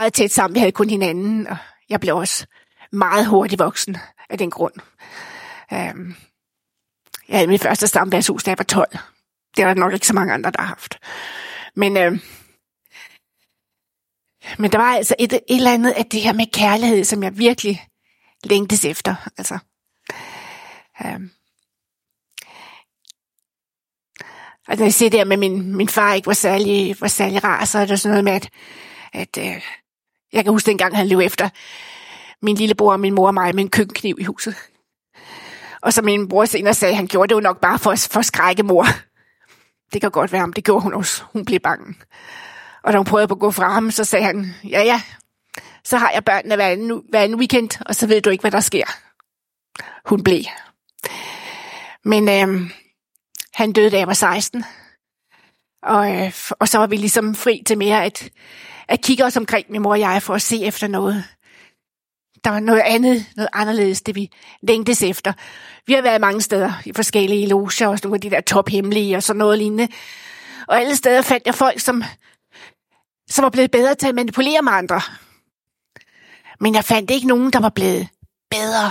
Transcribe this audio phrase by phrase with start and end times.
[0.00, 0.54] meget tæt sammen.
[0.54, 1.56] Vi havde kun hinanden, og
[1.88, 2.46] jeg blev også
[2.92, 3.96] meget hurtigt voksen
[4.30, 4.74] af den grund.
[5.72, 6.14] Øhm,
[7.28, 8.98] jeg havde mit første stamværshus, da jeg var 12.
[9.56, 10.98] Det var der nok ikke så mange andre, der har haft.
[11.74, 12.18] Men, øh,
[14.58, 17.38] men der var altså et, et eller andet af det her med kærlighed, som jeg
[17.38, 17.86] virkelig
[18.44, 19.14] længtes efter.
[19.38, 19.58] Altså,
[21.04, 21.20] øh,
[24.68, 27.44] og når jeg siger det her med, min, min far ikke var særlig, var særlig
[27.44, 28.50] rar, så er det sådan noget med, at,
[29.12, 29.62] at øh,
[30.32, 31.48] jeg kan huske dengang, han løb efter
[32.42, 34.54] min lillebror og min mor og mig med en køkkenkniv i huset.
[35.82, 38.18] Og så min bror senere sagde, at han gjorde det jo nok bare for, for
[38.18, 38.86] at skrække mor.
[39.92, 41.22] Det kan godt være, om det gjorde hun også.
[41.32, 41.94] Hun blev bange.
[42.82, 45.02] Og da hun prøvede på at gå fra ham, så sagde han, ja ja,
[45.84, 48.50] så har jeg børnene hver anden, hver anden weekend, og så ved du ikke, hvad
[48.50, 48.84] der sker.
[50.04, 50.44] Hun blev.
[52.04, 52.70] Men øh,
[53.54, 54.64] han døde, da jeg var 16.
[55.82, 58.30] Og, øh, og så var vi ligesom fri til mere at,
[58.90, 61.24] at kigge os omkring, min mor og jeg, for at se efter noget.
[62.44, 64.30] Der var noget andet, noget anderledes, det vi
[64.62, 65.32] længtes efter.
[65.86, 69.22] Vi har været mange steder i forskellige loger, også nogle af de der tophemmelige og
[69.22, 69.88] sådan noget lignende.
[70.68, 72.04] Og alle steder fandt jeg folk, som,
[73.30, 75.00] som var blevet bedre til at manipulere med andre.
[76.60, 78.08] Men jeg fandt ikke nogen, der var blevet
[78.50, 78.86] bedre.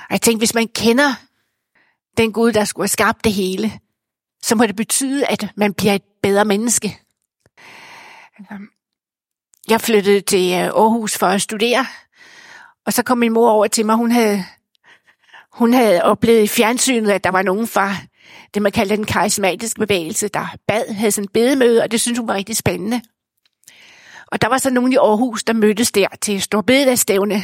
[0.00, 1.14] Og jeg tænkte, hvis man kender
[2.16, 3.72] den Gud, der skulle have skabt det hele,
[4.42, 7.00] så må det betyde, at man bliver et bedre menneske.
[8.52, 8.68] Øhm,
[9.68, 11.86] jeg flyttede til øh, Aarhus for at studere,
[12.86, 13.96] og så kom min mor over til mig.
[13.96, 14.44] Hun havde,
[15.52, 17.94] hun havde oplevet i fjernsynet, at der var nogen fra
[18.54, 22.18] det, man kalder den karismatiske bevægelse, der bad, havde sådan en bedemøde, og det synes
[22.18, 23.00] hun var rigtig spændende.
[24.26, 27.42] Og der var så nogen i Aarhus, der mødtes der til Storbededagsstævne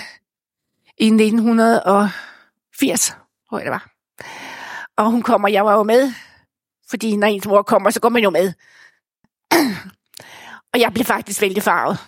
[0.99, 3.17] i 1980,
[3.49, 3.89] tror jeg det var.
[4.97, 6.13] Og hun kommer, jeg var jo med,
[6.91, 8.53] fordi når ens mor kommer, så går man jo med
[10.73, 11.99] og jeg blev faktisk vældig farvet.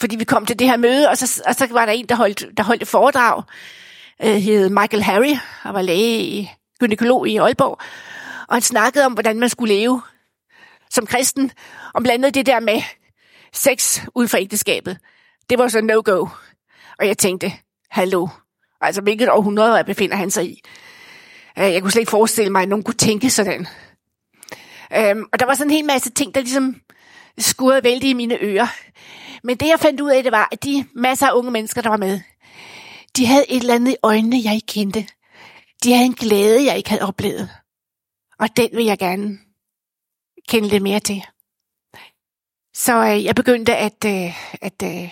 [0.00, 2.14] Fordi vi kom til det her møde, og så, og så var der en, der
[2.14, 3.42] holdt, der holdt et foredrag,
[4.22, 7.78] øh, hed Michael Harry, og var læge i gynekolog i Aalborg.
[8.48, 10.02] Og han snakkede om, hvordan man skulle leve
[10.90, 11.50] som kristen,
[11.94, 12.82] og blandt andet det der med
[13.52, 14.98] sex uden for ægteskabet.
[15.50, 16.26] Det var så no-go.
[16.98, 17.52] Og jeg tænkte,
[17.90, 18.28] hallo,
[18.80, 20.60] altså hvilket århundrede befinder han sig i?
[21.58, 23.66] Øh, jeg kunne slet ikke forestille mig, at nogen kunne tænke sådan.
[24.96, 26.80] Øhm, og der var sådan en hel masse ting, der ligesom
[27.38, 28.66] skurrede vældig i mine ører.
[29.42, 31.88] Men det, jeg fandt ud af, det var, at de masser af unge mennesker, der
[31.88, 32.20] var med,
[33.16, 35.06] de havde et eller andet i øjnene, jeg ikke kendte.
[35.84, 37.50] De havde en glæde, jeg ikke havde oplevet.
[38.38, 39.38] Og den vil jeg gerne
[40.48, 41.22] kende lidt mere til.
[42.74, 45.10] Så øh, jeg begyndte at, øh, at øh,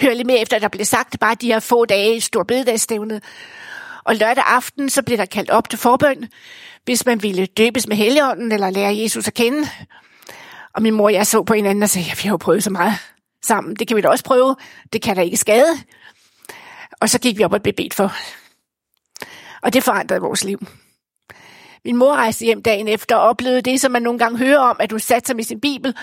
[0.00, 3.24] høre lidt mere efter, at der blev sagt bare de her få dage i Storbededagsstævnet.
[4.04, 6.28] Og lørdag aften, så blev der kaldt op til forbøn,
[6.84, 9.68] hvis man ville døbes med Helligånden eller lære Jesus at kende.
[10.74, 12.64] Og min mor og jeg så på hinanden og sagde, ja, vi har jo prøvet
[12.64, 12.94] så meget
[13.42, 13.76] sammen.
[13.76, 14.56] Det kan vi da også prøve.
[14.92, 15.78] Det kan da ikke skade.
[17.00, 18.12] Og så gik vi op og blev bedt for.
[19.62, 20.66] Og det forandrede vores liv.
[21.84, 24.76] Min mor rejste hjem dagen efter og oplevede det, som man nogle gange hører om,
[24.80, 25.96] at hun satte sig med sin bibel,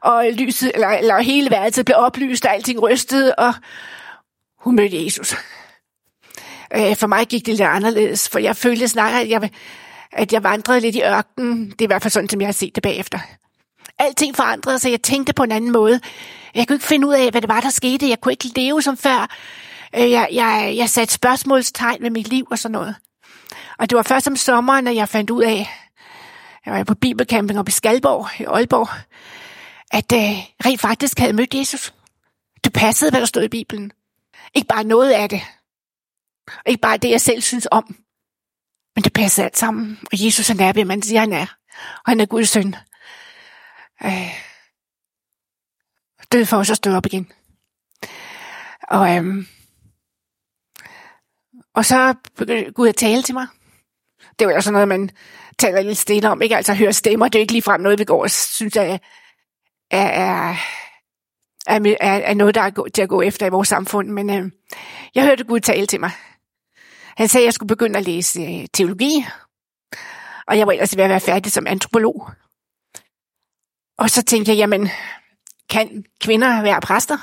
[0.00, 3.54] og lyset, eller, eller hele værelset blev oplyst, og alting rystede, og
[4.58, 5.34] hun mødte Jesus.
[6.74, 9.50] Øh, for mig gik det lidt anderledes, for jeg følte snart, at jeg,
[10.12, 11.70] at jeg vandrede lidt i ørkenen.
[11.70, 13.18] Det er i hvert fald sådan, som jeg har set det bagefter.
[14.00, 16.00] Alting forandrede sig, jeg tænkte på en anden måde.
[16.54, 18.08] Jeg kunne ikke finde ud af, hvad det var, der skete.
[18.08, 19.36] Jeg kunne ikke leve som før.
[19.96, 22.96] Øh, jeg, jeg, jeg satte spørgsmålstegn ved mit liv og sådan noget.
[23.78, 25.68] Og det var først om sommeren, at jeg fandt ud af,
[26.66, 28.88] jeg var på bibelcamping oppe i Skalborg i Aalborg,
[29.90, 30.36] at øh,
[30.66, 31.94] rent faktisk havde mødt Jesus.
[32.64, 33.92] Det passede, hvad der stod i Bibelen.
[34.54, 35.42] Ikke bare noget af det.
[36.66, 37.96] Ikke bare det, jeg selv synes om.
[38.96, 39.98] Men det passede alt sammen.
[40.12, 41.46] Og Jesus er hvem man siger, han er.
[41.96, 42.74] Og han er Guds søn.
[44.04, 44.50] Øh,
[46.32, 47.32] død for os at stå op igen.
[48.82, 49.46] Og, øhm,
[51.74, 53.46] og så begyndte Gud at tale til mig.
[54.38, 55.10] Det var jo sådan noget, man
[55.58, 56.42] taler lidt stille om.
[56.42, 57.28] Ikke altså høre stemmer.
[57.28, 58.98] Det er ikke ligefrem noget, vi går og synes er,
[59.90, 60.54] er, er,
[61.66, 64.08] er, er noget, der er til at gå efter i vores samfund.
[64.08, 64.50] Men øh,
[65.14, 66.10] jeg hørte Gud tale til mig.
[67.16, 69.26] Han sagde, at jeg skulle begynde at læse øh, teologi.
[70.46, 72.30] Og jeg var ellers ved at være færdig som antropolog.
[74.00, 74.88] Og så tænkte jeg, jamen,
[75.70, 77.18] kan kvinder være præster?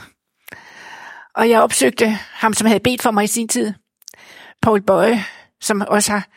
[1.35, 3.74] Og jeg opsøgte ham, som havde bedt for mig i sin tid,
[4.62, 5.25] Paul Bøje,
[5.62, 6.27] som også har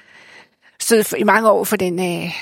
[0.80, 2.32] stået i mange år for den, øh,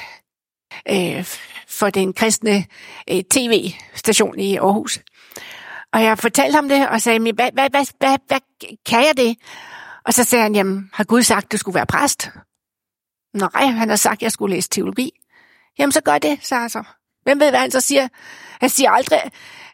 [0.90, 1.24] øh,
[1.68, 2.64] for den kristne
[3.10, 5.00] øh, tv-station i Aarhus.
[5.92, 8.40] Og jeg fortalte ham det, og sagde, hvad, hvad, hvad, hvad, hvad
[8.86, 9.36] kan jeg det?
[10.04, 12.30] Og så sagde han, jamen, har Gud sagt, du skulle være præst?
[13.34, 15.10] Nej, han har sagt, jeg skulle læse teologi.
[15.78, 16.84] Jamen, så gør det, sagde jeg så.
[17.28, 18.08] Hvem ved, hvad han så siger?
[18.60, 19.22] Han siger aldrig,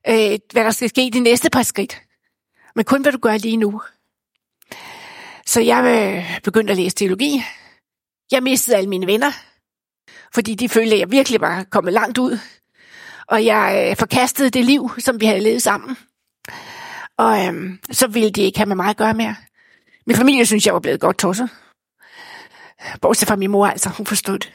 [0.08, 2.02] øh, hvad der skal ske i de næste par skridt.
[2.74, 3.82] Men kun hvad du gør lige nu.
[5.46, 7.44] Så jeg øh, begyndte at læse teologi.
[8.32, 9.32] Jeg mistede alle mine venner,
[10.34, 12.38] fordi de følte, at jeg virkelig var kommet langt ud.
[13.26, 15.96] Og jeg øh, forkastede det liv, som vi havde levet sammen.
[17.18, 19.36] Og øhm, så ville de ikke have med mig at gøre mere.
[20.06, 21.48] Min familie synes, jeg var blevet godt tosset.
[23.00, 23.88] Bortset fra min mor, altså.
[23.88, 24.52] Hun forstod det.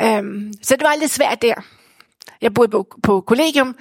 [0.00, 1.54] Øhm, så det var lidt svært der.
[2.40, 3.76] Jeg boede på, på kollegium,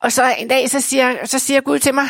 [0.00, 2.08] og så en dag, så siger, så siger Gud til mig,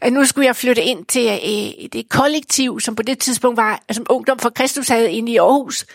[0.00, 3.82] at nu skulle jeg flytte ind til øh, det kollektiv, som på det tidspunkt var,
[3.90, 5.86] som Ungdom for Kristus havde inde i Aarhus,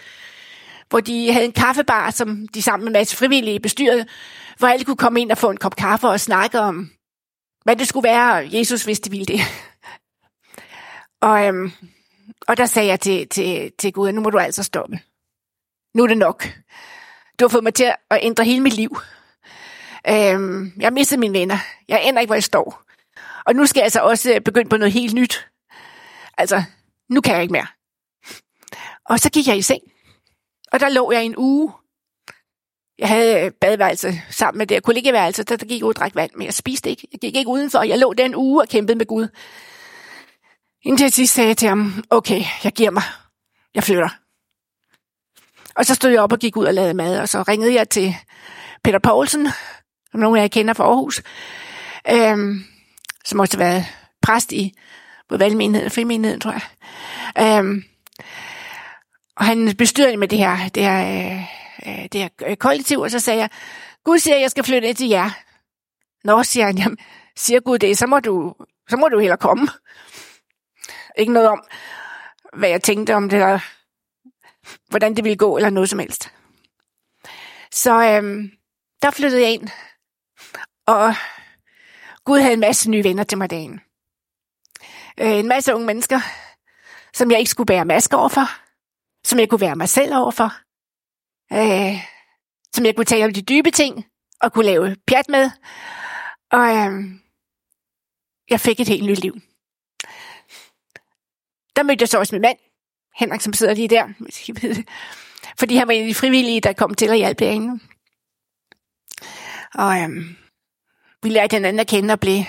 [0.90, 4.06] hvor de havde en kaffebar, som de sammen med en masse frivillige bestyrede,
[4.58, 6.90] hvor alle kunne komme ind og få en kop kaffe og snakke om,
[7.64, 9.40] hvad det skulle være, og Jesus vidste, ville det.
[11.22, 11.72] Og, øhm,
[12.48, 15.00] og der sagde jeg til, til, til Gud, nu må du altså stoppe.
[15.94, 16.48] Nu er det nok.
[17.40, 18.98] Du har fået mig til at ændre hele mit liv.
[20.10, 21.58] Øhm, jeg har mistet mine venner.
[21.88, 22.84] Jeg aner ikke, hvor jeg står.
[23.46, 25.48] Og nu skal jeg altså også øh, begynde på noget helt nyt.
[26.38, 26.64] Altså,
[27.10, 27.68] nu kan jeg ikke mere.
[29.06, 29.82] Og så gik jeg i seng.
[30.72, 31.72] Og der lå jeg en uge.
[32.98, 36.32] Jeg havde øh, badeværelse sammen med det kollegeværelse, der, der gik ud og drak vand,
[36.36, 37.08] men jeg spiste ikke.
[37.12, 37.84] Jeg gik ikke udenfor.
[37.84, 39.28] Jeg lå den uge og kæmpede med Gud.
[40.84, 43.04] Indtil jeg sidst sagde jeg til ham, okay, jeg giver mig.
[43.76, 44.23] Jeg flytter.
[45.76, 47.90] Og så stod jeg op og gik ud og lavede mad, og så ringede jeg
[47.90, 48.16] til
[48.84, 49.48] Peter Poulsen,
[50.12, 51.22] som nogen af jer kender fra Aarhus,
[52.12, 52.64] øhm,
[53.26, 53.86] som også har været
[54.22, 54.74] præst i
[55.30, 56.62] både valgmenigheden og frimenigheden, tror jeg.
[57.60, 57.84] Øhm,
[59.38, 61.00] og han bestyrede med det her, det her,
[61.88, 63.50] øh, det her øh, kollektiv, og så sagde jeg,
[64.04, 65.30] Gud siger, at jeg skal flytte ind til jer.
[66.24, 66.98] Nå, siger han, jamen,
[67.36, 68.56] siger Gud det, så må du,
[68.90, 69.68] så må du heller komme.
[71.18, 71.64] Ikke noget om,
[72.54, 73.60] hvad jeg tænkte om det, der
[74.90, 76.34] hvordan det ville gå, eller noget som helst.
[77.72, 78.52] Så øhm,
[79.02, 79.70] der flyttede jeg ind,
[80.88, 81.14] og
[82.26, 83.82] Gud havde en masse nye venner til mig dagen.
[85.20, 86.20] Øh, en masse unge mennesker,
[87.14, 88.48] som jeg ikke skulle bære masker overfor,
[89.28, 90.52] som jeg kunne være mig selv overfor,
[91.54, 92.04] øh,
[92.74, 94.06] som jeg kunne tale om de dybe ting,
[94.42, 95.52] og kunne lave pjat med,
[96.52, 97.04] og øh,
[98.50, 99.34] jeg fik et helt nyt liv.
[101.76, 102.58] Der mødte jeg så også min mand,
[103.16, 104.08] Henrik, som sidder lige der.
[105.60, 107.80] Fordi han var en af de frivillige, der kom til at hjælpe derinde.
[109.74, 110.36] Og øhm,
[111.24, 112.44] vi lærte hinanden at kende og blev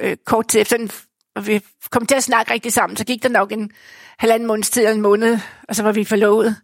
[0.00, 1.02] øh, kort tid efter,
[1.34, 1.60] og vi
[1.90, 3.70] kom til at snakke rigtig sammen, så gik der nok en
[4.18, 5.38] halvanden måneds tid eller en måned,
[5.68, 6.56] og så var vi forlovet.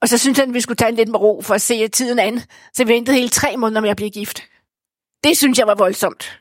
[0.00, 1.88] Og så syntes han, at vi skulle tage en lidt med ro for at se
[1.88, 2.40] tiden an,
[2.72, 4.42] så vi ventede hele tre måneder med at blive gift.
[5.24, 6.40] Det synes jeg var voldsomt,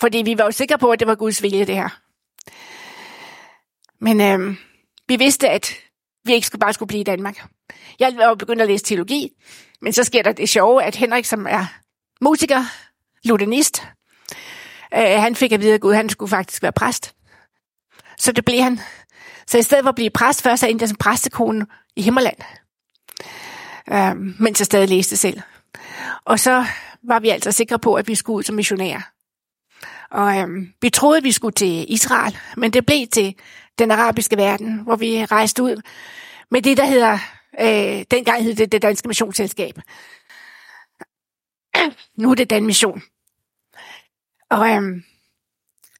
[0.00, 1.88] fordi vi var jo sikre på, at det var Guds vilje, det her.
[4.02, 4.56] Men øh,
[5.08, 5.74] vi vidste, at
[6.24, 7.46] vi ikke skulle bare skulle blive i Danmark.
[7.98, 9.30] Jeg var begyndt at læse teologi,
[9.82, 11.64] men så sker der det sjove, at Henrik, som er
[12.20, 12.64] musiker,
[13.24, 13.82] lutenist,
[14.94, 17.14] øh, han fik at vide, at Gud han skulle faktisk være præst.
[18.18, 18.80] Så det blev han.
[19.46, 21.66] Så i stedet for at blive præst, først så endte jeg som præstekone
[21.96, 22.36] i Himmerland.
[23.92, 25.40] Øh, mens jeg stadig læste selv.
[26.24, 26.66] Og så
[27.02, 29.00] var vi altså sikre på, at vi skulle ud som missionærer.
[30.10, 33.34] Og øhm, vi troede, at vi skulle til Israel, men det blev til
[33.78, 35.82] den arabiske verden, hvor vi rejste ud
[36.50, 37.18] med det, der hedder,
[37.60, 39.74] øh, dengang hed det det danske missionsselskab.
[42.18, 43.02] Nu er det den mission.
[44.50, 45.02] Og øhm,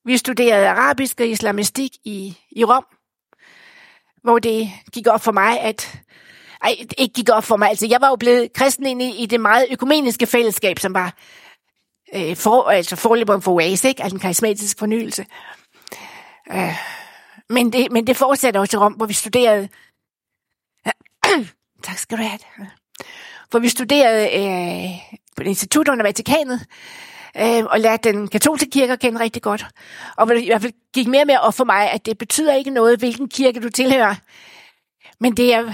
[0.04, 2.86] vi studerede arabisk og islamistik i, i Rom,
[4.22, 6.00] hvor det gik op for mig, at
[6.62, 7.68] ej, ikke gik op for mig.
[7.68, 11.14] Altså, jeg var jo blevet kristen ind i, i det meget økumeniske fællesskab, som var
[12.14, 14.02] øh, for, altså forløberen for OAS, ikke?
[14.02, 15.26] altså en karismatisk fornyelse.
[16.52, 16.76] Øh,
[17.52, 19.68] men, det, men det fortsætter også i Rom, hvor vi studerede...
[21.84, 22.38] tak skal du have.
[23.50, 24.90] Hvor vi studerede øh,
[25.36, 26.66] på institut under Vatikanet,
[27.36, 29.66] øh, og lærte den katolske kirke at kende rigtig godt.
[30.16, 32.54] Og det i hvert fald gik mere og mere op for mig, at det betyder
[32.54, 34.14] ikke noget, hvilken kirke du tilhører,
[35.20, 35.72] men det er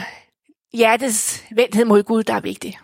[0.73, 2.79] hjertets vendthed mod Gud, der er vigtigt.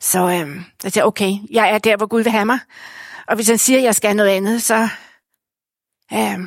[0.00, 2.58] Så øh, jeg siger, okay, jeg er der, hvor Gud vil have mig.
[3.26, 4.88] Og hvis han siger, at jeg skal noget andet, så,
[6.12, 6.38] øh,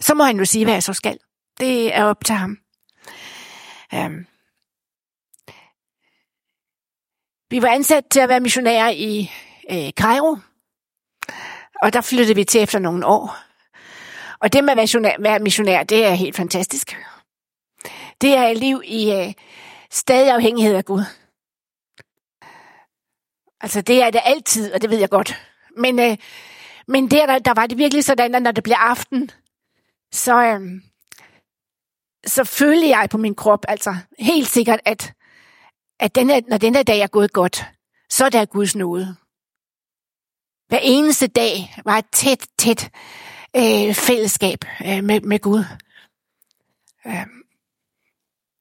[0.00, 1.18] så må han jo sige, hvad jeg så skal.
[1.60, 2.58] Det er op til ham.
[3.94, 4.24] Øh,
[7.50, 9.30] vi var ansat til at være missionærer i
[9.70, 10.36] øh, Cairo,
[11.82, 13.36] og der flyttede vi til efter nogle år.
[14.38, 14.76] Og det med at
[15.18, 16.96] være missionær, det er helt fantastisk.
[18.20, 19.32] Det er et liv i øh,
[19.90, 21.02] stadig afhængighed af Gud.
[23.60, 25.42] Altså, det er det altid, og det ved jeg godt.
[25.76, 26.16] Men, øh,
[26.88, 29.30] men der, der var det virkelig sådan, at når det blev aften,
[30.16, 30.82] så, øh,
[32.26, 35.12] så følte jeg på min krop, altså helt sikkert, at,
[36.00, 37.64] at den her, når den her dag er gået godt,
[38.10, 39.16] så er der Guds nåde.
[40.68, 42.90] Hver eneste dag var et tæt, tæt
[43.56, 45.64] øh, fællesskab øh, med, med Gud.
[47.06, 47.26] Øh,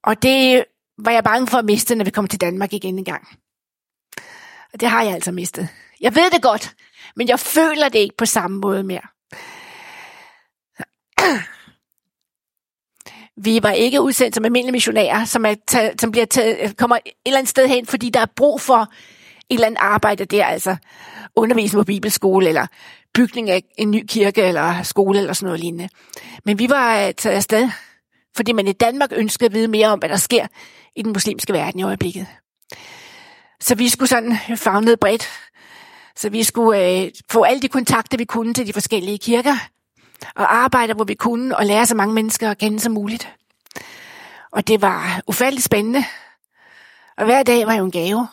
[0.04, 0.66] og det
[0.98, 3.28] var jeg bange for at miste, når vi kom til Danmark igen en gang.
[4.74, 5.70] Og det har jeg altså mistet.
[6.02, 6.76] Jeg ved det godt,
[7.16, 9.15] men jeg føler det ikke på samme måde mere.
[13.38, 16.96] Vi var ikke udsendt som almindelige missionærer, som, er taget, som bliver taget, øh, kommer
[16.96, 18.88] et eller andet sted hen, fordi der er brug for et
[19.50, 20.76] eller andet arbejde der, altså
[21.36, 22.68] undervisning på bibelskole, eller
[23.14, 25.90] bygning af en ny kirke, eller skole, eller sådan noget lignende.
[26.46, 27.70] Men vi var øh, taget afsted,
[28.36, 30.48] fordi man i Danmark ønskede at vide mere om, hvad der sker
[30.96, 32.28] i den muslimske verden i øjeblikket.
[33.60, 35.30] Så vi skulle sådan fagne bredt.
[36.16, 39.56] Så vi skulle øh, få alle de kontakter, vi kunne til de forskellige kirker,
[40.36, 43.34] og arbejde, hvor vi kunne, og lære så mange mennesker at kende som muligt.
[44.52, 46.04] Og det var ufatteligt spændende.
[47.18, 48.28] Og hver dag var jo en gave.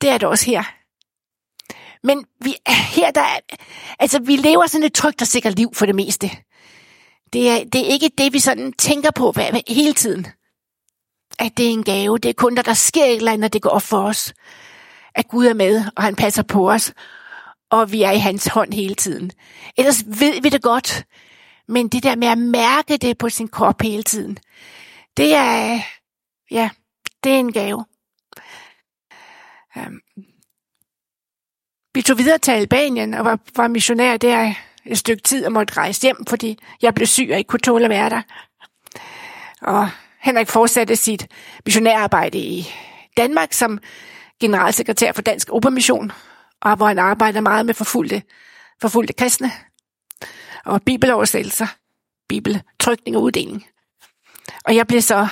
[0.00, 0.62] Det er det også her.
[2.02, 3.26] Men vi, her der,
[3.98, 6.30] altså, vi lever sådan et trygt og sikkert liv for det meste.
[7.32, 9.34] Det er, det er ikke det, vi sådan tænker på
[9.68, 10.26] hele tiden.
[11.38, 12.18] At det er en gave.
[12.18, 14.34] Det er kun, når der sker et eller andet, det går op for os.
[15.14, 16.92] At Gud er med, og han passer på os
[17.70, 19.30] og vi er i hans hånd hele tiden.
[19.76, 21.04] Ellers ved vi det godt,
[21.68, 24.38] men det der med at mærke det på sin krop hele tiden,
[25.16, 25.80] det er,
[26.50, 26.70] ja,
[27.24, 27.84] det er en gave.
[29.76, 30.00] Um,
[31.94, 34.54] vi tog videre til Albanien og var, var missionær der
[34.84, 37.84] et stykke tid og måtte rejse hjem, fordi jeg blev syg og ikke kunne tåle
[37.84, 38.22] at være der.
[39.62, 39.88] Og
[40.20, 41.26] Henrik fortsatte sit
[41.64, 42.68] missionærarbejde i
[43.16, 43.78] Danmark som
[44.40, 46.12] generalsekretær for Dansk Opermission,
[46.66, 48.22] og hvor han arbejder meget med forfulgte,
[48.80, 49.52] forfulgte kristne,
[50.64, 51.66] og bibeloversættelser,
[52.28, 53.66] bibeltrykning og uddeling.
[54.64, 55.28] Og jeg blev så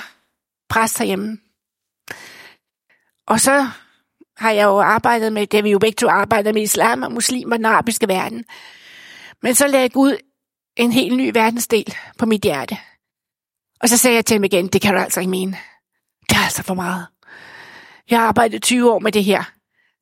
[0.69, 1.39] præst herhjemme.
[3.27, 3.69] Og så
[4.37, 7.53] har jeg jo arbejdet med, det vi jo begge to arbejder med islam og muslim
[7.53, 8.45] og den arabiske verden.
[9.43, 10.17] Men så lagde Gud
[10.77, 12.79] en helt ny verdensdel på mit hjerte.
[13.81, 15.57] Og så sagde jeg til ham igen, det kan du altså ikke mene.
[16.31, 17.07] Det er altså for meget.
[18.11, 19.54] Jeg har arbejdet 20 år med det her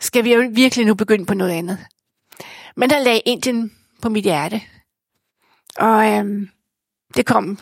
[0.02, 1.78] skal vi jo virkelig nu begynde på noget andet.
[2.76, 4.60] Men der lagde Indien på mit hjerte.
[5.76, 6.48] Og øhm,
[7.16, 7.58] det kom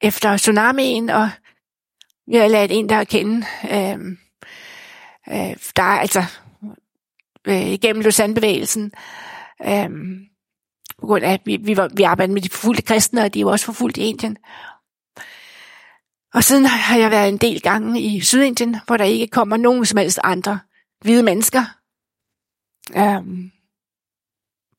[0.00, 1.30] efter tsunamien, og
[2.28, 3.46] jeg har lært en der at kende.
[3.72, 4.18] Øhm,
[5.28, 6.24] øh, der er altså
[7.44, 8.92] øh, igennem Lausanne-bevægelsen.
[9.66, 10.28] Øhm,
[11.00, 13.44] på grund af, at vi, vi, var, vi arbejdede med de forfulgte kristne, og de
[13.44, 14.36] var også forfulgt i Indien.
[16.34, 19.86] Og siden har jeg været en del gange i Sydindien, hvor der ikke kommer nogen
[19.86, 20.58] som helst andre
[21.04, 21.64] mennesker.
[22.96, 23.52] Um,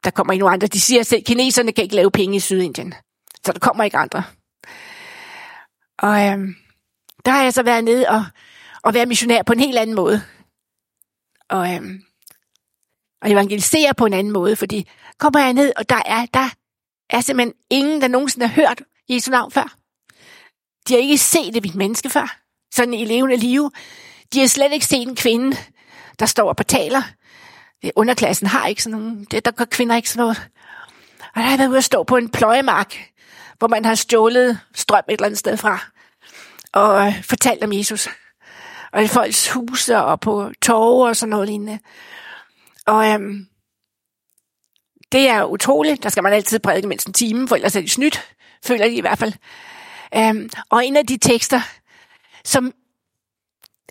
[0.03, 0.67] der kommer ikke nogen andre.
[0.67, 2.93] De siger selv, at kineserne kan ikke lave penge i Sydindien.
[3.45, 4.23] Så der kommer ikke andre.
[5.97, 6.55] Og um,
[7.25, 8.25] der har jeg så været nede og,
[8.83, 10.21] og været missionær på en helt anden måde.
[11.49, 12.03] Og, um,
[13.21, 16.49] og evangelisere på en anden måde, fordi kommer jeg ned, og der er, der
[17.09, 19.75] er simpelthen ingen, der nogensinde har hørt Jesu navn før.
[20.87, 22.39] De har ikke set et menneske før,
[22.73, 23.71] sådan i levende liv.
[24.33, 25.57] De har slet ikke set en kvinde,
[26.19, 27.01] der står og betaler.
[27.95, 30.49] Underklassen har ikke sådan nogen, det, der gør kvinder ikke sådan noget.
[31.19, 32.95] Og der har jeg været ude at stå på en pløjemark,
[33.57, 35.79] hvor man har stjålet strøm et eller andet sted fra,
[36.73, 38.09] og øh, fortalt om Jesus.
[38.91, 41.79] Og i folks huse og på torve og sådan noget lignende.
[42.85, 43.47] Og øhm,
[45.11, 46.03] det er utroligt.
[46.03, 48.35] Der skal man altid prædike mindst en time, for ellers er de snydt,
[48.65, 49.33] føler de i hvert fald.
[50.15, 51.61] Øhm, og en af de tekster,
[52.45, 52.73] som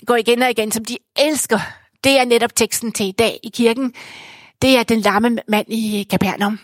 [0.06, 1.60] går igen og igen, som de elsker,
[2.04, 3.94] det er netop teksten til i dag i kirken.
[4.62, 6.58] Det er den lamme mand i Kapernaum,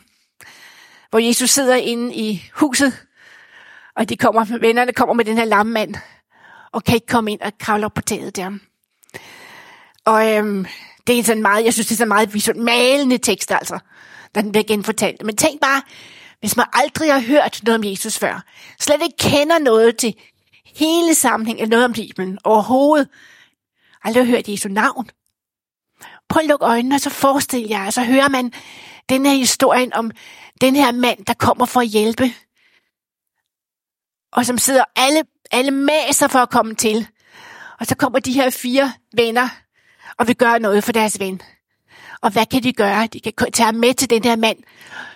[1.10, 3.06] hvor Jesus sidder inde i huset,
[3.96, 5.94] og de kommer, vennerne kommer med den her lamme mand,
[6.72, 8.58] og kan ikke komme ind og kravle op på taget der.
[10.04, 10.66] Og øhm,
[11.06, 13.78] det er sådan meget, jeg synes, det er sådan meget visuelt malende tekst, altså,
[14.34, 15.22] når den bliver genfortalt.
[15.24, 15.82] Men tænk bare,
[16.40, 18.44] hvis man aldrig har hørt noget om Jesus før,
[18.80, 20.14] slet ikke kender noget til
[20.76, 23.08] hele sammenhængen, noget om Bibelen overhovedet,
[24.04, 25.10] aldrig har hørt Jesu navn,
[26.28, 28.52] Prøv at lukke øjnene, og så forestil jer, og så hører man
[29.08, 30.10] den her historien om
[30.60, 32.34] den her mand, der kommer for at hjælpe.
[34.32, 37.08] Og som sidder alle, alle maser for at komme til.
[37.80, 39.48] Og så kommer de her fire venner
[40.18, 41.40] og vil gøre noget for deres ven.
[42.20, 43.06] Og hvad kan de gøre?
[43.06, 44.58] De kan tage ham med til den her mand,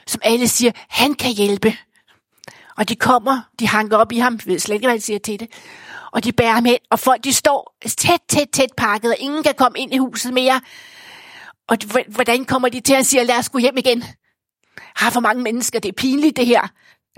[0.07, 1.77] som alle siger, han kan hjælpe.
[2.77, 5.41] Og de kommer, de hanker op i ham, ved slet ikke, hvad de siger til
[5.41, 5.49] det.
[6.13, 9.55] Og de bærer med, og folk de står tæt, tæt, tæt pakket, og ingen kan
[9.55, 10.61] komme ind i huset mere.
[11.69, 11.77] Og
[12.09, 14.05] hvordan kommer de til at sige, lad os gå hjem igen?
[14.97, 16.69] Har for mange mennesker, det er pinligt det her.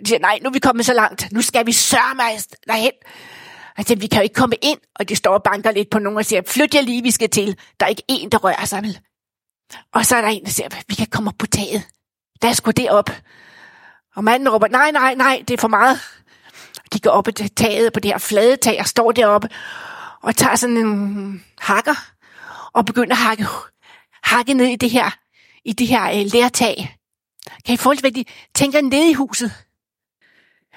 [0.00, 1.32] De siger, nej, nu er vi kommet så langt.
[1.32, 2.92] Nu skal vi sørge mig derhen.
[3.78, 5.98] Og siger, vi kan jo ikke komme ind, og de står og banker lidt på
[5.98, 7.58] nogen og siger, flyt jer lige, vi skal til.
[7.80, 9.00] Der er ikke en, der rører sig, vel?
[9.92, 11.82] Og så er der en, der siger, vi kan komme op på taget.
[12.42, 13.10] Lad os gå derop.
[14.16, 16.00] Og manden råber, nej, nej, nej, det er for meget.
[16.92, 19.48] De går op i taget på det her flade tag og står deroppe
[20.22, 21.94] og tager sådan en hakker
[22.72, 23.46] og begynder at hakke,
[24.22, 25.10] hakke ned i det her,
[25.64, 26.96] i det her øh, lærtag.
[27.66, 29.52] Kan I forestille hvad de tænker ned i huset?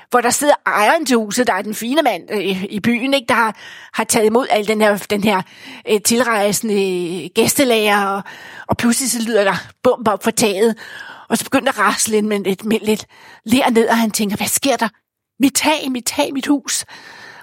[0.09, 3.27] Hvor der sidder ejeren til huset, der er den fine mand øh, i byen, ikke,
[3.27, 3.57] der har,
[3.93, 5.41] har taget imod al den her, den her
[5.89, 6.73] øh, tilrejsende
[7.23, 8.23] øh, gæstelager, og,
[8.67, 10.77] og pludselig så lyder der bum op for taget,
[11.29, 13.05] og så begynder at rasle med lidt, med lidt
[13.45, 14.89] ler ned, og han tænker, hvad sker der?
[15.39, 16.85] Mit tag, mit tag, mit hus.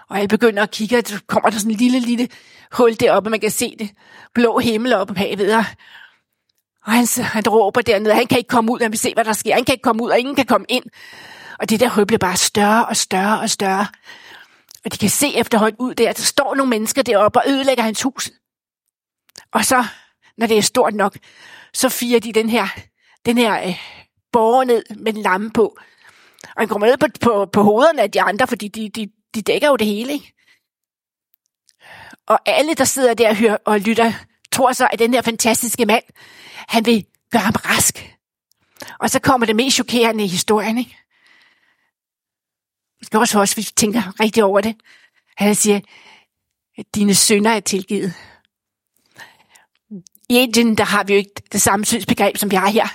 [0.09, 2.29] Og jeg begynder at kigge, og så kommer der sådan en lille, lille
[2.73, 3.91] hul deroppe, og man kan se det
[4.35, 5.57] blå himmel oppe på havet.
[6.87, 9.33] Og han, han råber dernede, han kan ikke komme ud, han vil se, hvad der
[9.33, 9.55] sker.
[9.55, 10.85] Han kan ikke komme ud, og ingen kan komme ind.
[11.59, 13.87] Og det der hul bliver bare større og større og større.
[14.85, 17.83] Og de kan se efterhånden ud der, at der står nogle mennesker deroppe og ødelægger
[17.83, 18.31] hans hus.
[19.53, 19.85] Og så,
[20.39, 21.17] når det er stort nok,
[21.73, 22.69] så firer de den her,
[23.27, 23.77] den her øh,
[24.33, 25.79] borger ned med en lamme på.
[26.45, 29.43] Og han kommer ned på, på, på hovederne af de andre, fordi de, de, de
[29.43, 30.35] dækker jo det hele, ikke?
[32.27, 34.13] Og alle, der sidder der og, hører, og lytter,
[34.53, 36.05] tror så, at den her fantastiske mand,
[36.69, 38.17] han vil gøre ham rask.
[39.01, 40.97] Og så kommer det mest chokerende i historien, ikke?
[42.99, 44.77] Det skal også også, hvis vi tænker rigtig over det.
[45.37, 45.81] Han siger,
[46.79, 48.15] at dine sønner er tilgivet.
[50.29, 52.89] I Indien, der har vi jo ikke det samme synsbegreb, som vi har her.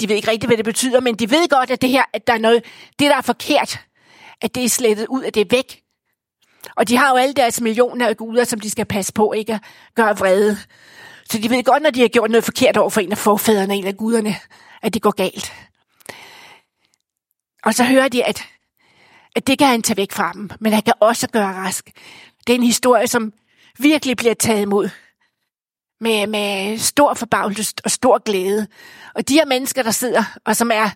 [0.00, 2.26] De ved ikke rigtigt, hvad det betyder, men de ved godt, at det her, at
[2.26, 2.64] der er noget,
[2.98, 3.80] det der er forkert,
[4.40, 5.82] at det er slettet ud, at det er væk.
[6.76, 9.54] Og de har jo alle deres millioner af guder, som de skal passe på ikke
[9.54, 9.60] at
[9.94, 10.58] gøre vrede.
[11.30, 13.74] Så de ved godt, når de har gjort noget forkert over for en af forfædrene,
[13.74, 14.36] en af guderne,
[14.82, 15.52] at det går galt.
[17.62, 18.44] Og så hører de, at,
[19.36, 21.90] at det kan han tage væk fra dem, men han kan også gøre rask.
[22.46, 23.32] Det er en historie, som
[23.78, 24.88] virkelig bliver taget imod
[26.02, 28.66] med, med stor forbavelse og stor glæde.
[29.14, 30.90] Og de her mennesker, der sidder, og som er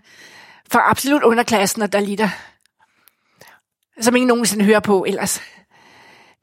[0.71, 2.29] for absolut underklassen, og der lider,
[4.01, 5.41] som ingen nogensinde hører på ellers,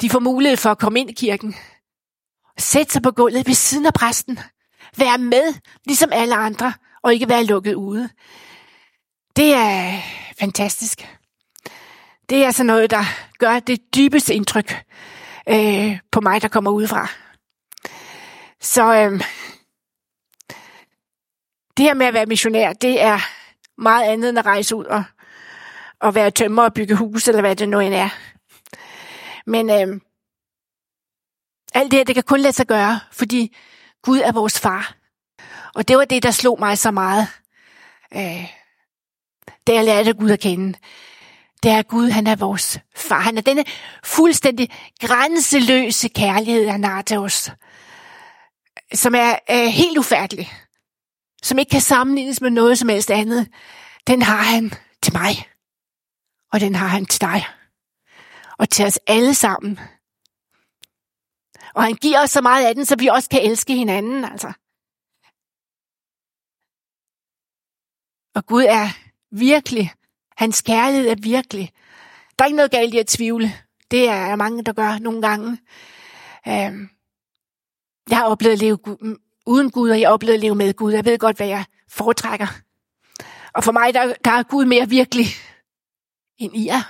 [0.02, 1.56] de får mulighed for at komme ind i kirken,
[2.58, 4.40] sætte sig på gulvet ved siden af præsten,
[4.98, 5.54] være med,
[5.86, 8.10] ligesom alle andre, og ikke være lukket ude.
[9.36, 10.00] Det er
[10.40, 11.08] fantastisk.
[12.30, 13.04] Det er altså noget, der
[13.40, 14.84] gør det dybeste indtryk
[15.50, 17.23] øh, på mig, der kommer udefra.
[18.64, 19.22] Så øhm,
[21.78, 23.20] det her med at være missionær, det er
[23.78, 25.04] meget andet end at rejse ud og,
[26.00, 28.10] og være tømmer og bygge hus, eller hvad det nu end er.
[29.46, 30.02] Men øhm,
[31.74, 33.58] alt det her, det kan kun lade sig gøre, fordi
[34.02, 34.96] Gud er vores far.
[35.76, 37.28] Og det var det, der slog mig så meget,
[38.14, 38.50] øh,
[39.68, 40.80] da jeg lærte Gud at kende.
[41.64, 43.20] Det er Gud, han er vores far.
[43.20, 43.66] Han er denne
[44.04, 47.52] fuldstændig grænseløse kærlighed, han har til os
[48.94, 50.52] som er, øh, helt ufærdelig,
[51.44, 53.50] som ikke kan sammenlignes med noget som helst andet,
[54.08, 55.50] den har han til mig,
[56.52, 57.46] og den har han til dig,
[58.58, 59.80] og til os alle sammen.
[61.76, 64.54] Og han giver os så meget af den, så vi også kan elske hinanden, altså.
[68.36, 68.90] Og Gud er
[69.32, 69.94] virkelig,
[70.38, 71.72] hans kærlighed er virkelig.
[72.40, 73.54] Der er ikke noget galt i at tvivle.
[73.92, 75.58] Det er mange, der gør nogle gange.
[76.48, 76.90] Øhm,
[78.10, 78.78] jeg har oplevet at leve
[79.46, 80.94] uden Gud, og jeg har oplevet at leve med Gud.
[80.94, 82.48] Jeg ved godt, hvad jeg foretrækker.
[83.54, 85.26] Og for mig, der, der er Gud mere virkelig
[86.38, 86.82] end I er.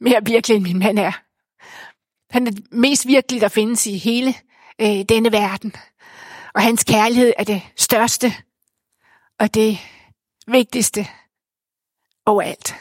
[0.00, 1.12] Mere virkelig end min mand er.
[2.30, 4.34] Han er mest virkelig, der findes i hele
[4.80, 5.72] øh, denne verden.
[6.54, 8.32] Og hans kærlighed er det største
[9.38, 9.78] og det
[10.46, 11.06] vigtigste
[12.26, 12.74] overalt.